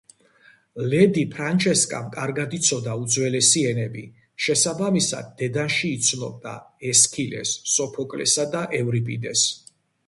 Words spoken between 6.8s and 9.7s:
ესქილეს, სოფოკლესა და ევრიპიდეს.